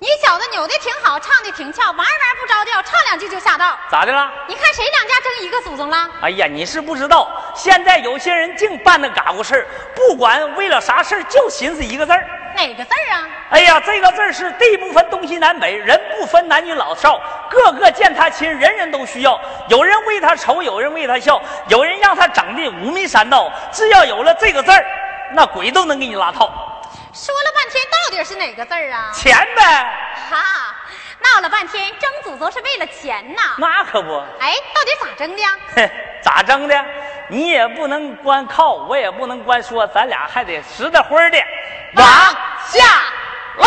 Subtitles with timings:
[0.00, 2.06] 你小子扭的挺好，唱的挺俏，玩玩
[2.40, 3.76] 不着调，唱两句就下道。
[3.90, 4.30] 咋的了？
[4.46, 6.08] 你看谁两家争一个祖宗了？
[6.22, 12.24] 哎呀，你是不知道，现在有些人净办那嘎咕事儿，不管为了啥事儿，就寻思一个字儿。
[12.54, 13.26] 哪个字儿啊？
[13.50, 19.40] 哎呀，这个字儿是地不分东西南北，人不分男女老少，个个见他亲，人人都需要。
[19.68, 23.50] 有人为他愁，有人为他笑，有人让他整的五迷三道。
[23.72, 24.86] 只要有了这个字儿，
[25.32, 26.67] 那鬼都能给你拉套。
[27.18, 29.10] 说了半天，到底是哪个字儿啊？
[29.12, 29.62] 钱呗。
[30.30, 30.76] 哈，
[31.18, 33.42] 闹了半天，争祖宗是为了钱呐？
[33.58, 34.16] 那可不。
[34.38, 35.58] 哎，到底咋争的呀？
[35.74, 35.90] 嘿，
[36.22, 36.84] 咋争的？
[37.28, 41.44] 你也不能光靠，我也不能光说，咱俩还得实在活的
[41.94, 42.06] 往
[42.68, 42.84] 下
[43.56, 43.66] 唠。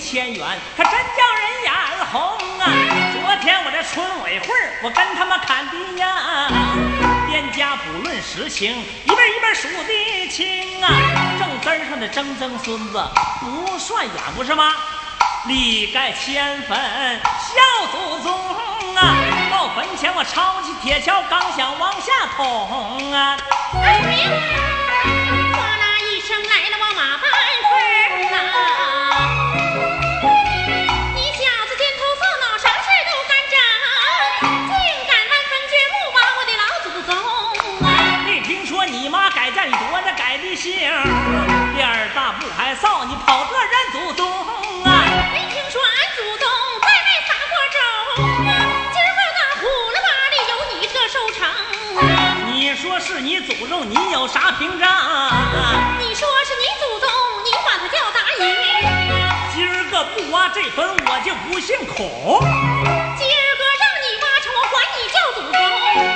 [0.00, 0.98] 千元可真叫
[1.38, 1.72] 人眼
[2.10, 2.20] 红
[2.58, 2.66] 啊！
[3.12, 4.48] 昨天我这村委会
[4.82, 6.48] 我跟他们砍的呀，
[7.28, 8.72] 店家不论实情，
[9.04, 10.88] 一辈一辈数的清啊。
[11.38, 13.02] 正字上的曾曾孙子
[13.40, 14.74] 不算远，不是吗？
[15.46, 16.76] 礼盖千坟
[17.38, 18.32] 孝祖宗
[18.96, 19.16] 啊！
[19.50, 23.38] 到坟前我抄起铁锹，刚想往下捅啊！
[23.82, 24.30] 哎呀，
[25.54, 27.30] 哗啦一声来了我马班
[40.62, 40.78] 姓
[41.74, 44.30] 店儿大不还臊，你跑这认祖宗
[44.84, 45.02] 啊？
[45.32, 46.46] 没听说俺祖宗
[46.80, 47.82] 在外撒过种，
[48.94, 51.50] 今儿个那虎了吧里有你这收成。
[52.46, 54.88] 你说是你祖宗，你有啥凭证？
[55.98, 57.10] 你说是你祖宗，
[57.44, 58.40] 你管他叫大爷。
[59.52, 62.38] 今儿个不挖这坟，我就不姓孔。
[63.18, 65.58] 今儿个让你挖成，我管你叫祖宗。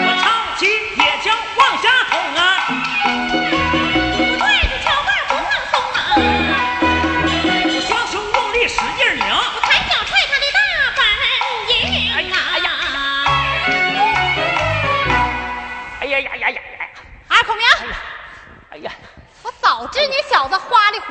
[0.00, 0.24] 我抄
[0.58, 0.64] 起
[0.94, 2.40] 铁锹往下捅啊！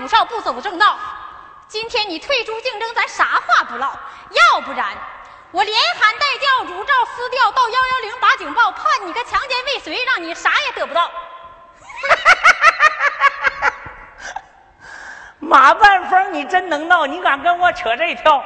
[0.10, 0.98] 花里胡哨不走正道，
[1.68, 3.92] 今天你退出竞争，咱啥话不唠。
[4.32, 4.88] 要不然，
[5.52, 11.12] 我连喊带叫，如照撕掉，到幺幺零打警报，判你个强奸未遂，让你啥也得不到。
[15.40, 18.44] 马万峰，你真能闹，你敢跟我扯这一条？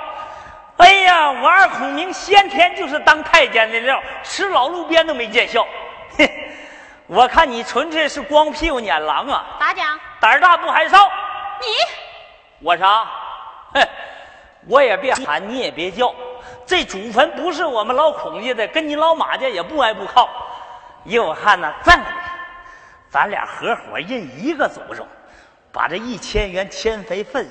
[0.78, 5.66] 哎呀，我二孔明先天就是当太监的料，吃老路边都没见效。
[6.18, 6.54] 嘿，
[7.08, 9.46] 我看你纯粹是光屁股撵狼啊！
[9.60, 10.00] 咋讲？
[10.20, 11.10] 胆儿大不害臊，
[11.60, 11.68] 你
[12.60, 13.08] 我啥？
[13.74, 13.88] 哼，
[14.68, 16.14] 我也别喊，你也别叫。
[16.66, 20.30] 这祖坟不是我们老孔家的，跟你老马家也不挨不靠。
[21.04, 22.12] 依我看呢，这么的，
[23.10, 25.06] 咱俩合伙认一个祖宗，
[25.72, 27.50] 把这一千元迁肥分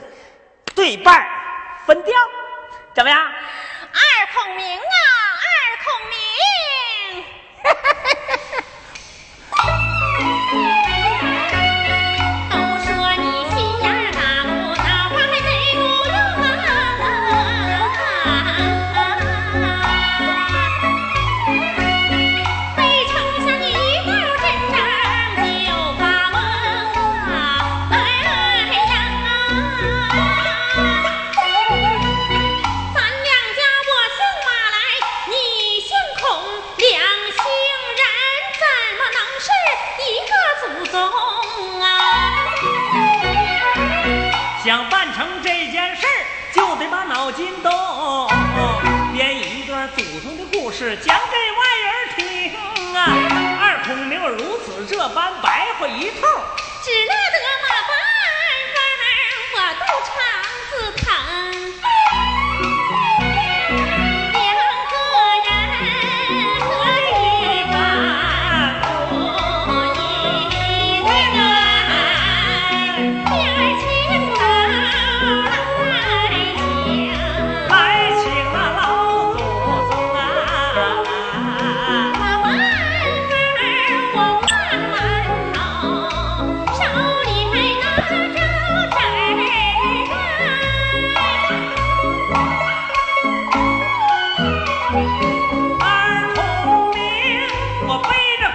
[0.74, 1.26] 对半
[1.84, 2.14] 分掉，
[2.94, 3.20] 怎么样？
[3.20, 4.00] 二
[4.34, 4.82] 孔明啊，
[5.44, 5.46] 二
[5.84, 7.24] 孔明！
[44.64, 46.24] 想办成这件事儿，
[46.54, 48.28] 就得把脑筋动，
[49.12, 53.08] 编一段祖宗的故事讲给外人听啊。
[53.60, 56.28] 二孔明如此这般白话一套，
[56.80, 57.90] 只乐得马半
[58.78, 59.10] 儿，
[59.52, 60.14] 我肚肠
[60.70, 61.01] 子疼。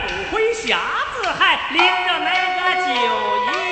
[0.07, 0.77] 骨灰匣
[1.13, 3.66] 子还拎着那个酒。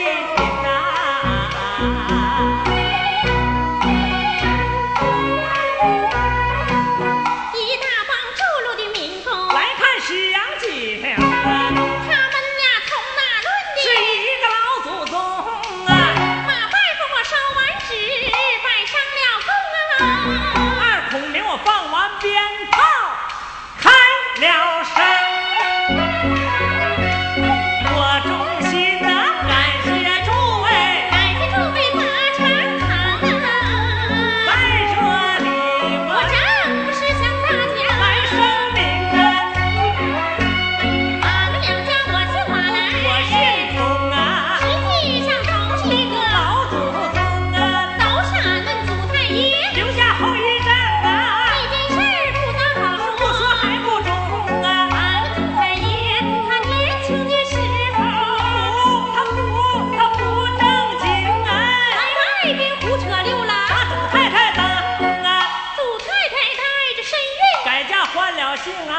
[68.66, 68.94] 姓啊。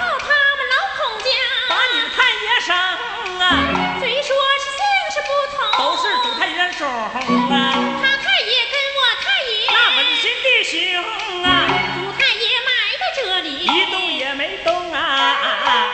[0.00, 0.24] 到他
[0.56, 1.28] 们老孔家，
[1.68, 3.44] 把你们太爷生啊。
[4.00, 4.80] 虽说是姓
[5.12, 7.12] 氏不同，都是主太爷手啊。
[7.12, 10.72] 他太爷跟我太爷，那本亲弟兄
[11.44, 11.68] 啊。
[11.94, 12.68] 主太爷埋
[12.98, 15.36] 在这里，一动也没动啊。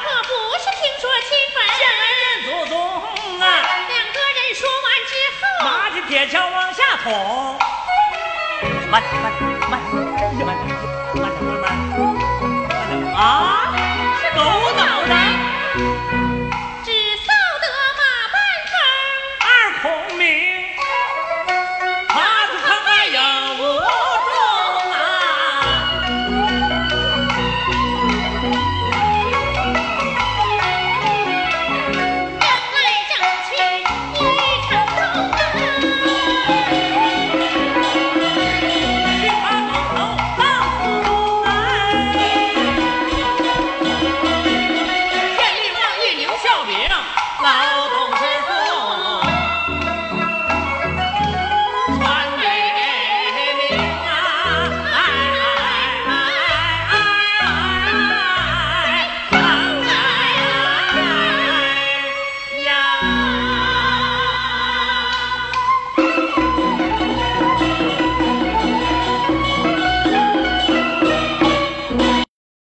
[0.04, 0.30] 可不
[0.62, 2.78] 是听说亲坟，先来认祖宗
[3.40, 3.44] 啊。
[3.88, 7.58] 两个人说完之后，拿起铁锹往下捅。
[8.88, 9.32] 慢慢
[9.68, 11.55] 慢慢慢慢。
[15.08, 17.32] 只扫
[17.62, 18.36] 得马半
[19.40, 19.46] 二
[19.82, 20.65] 孔明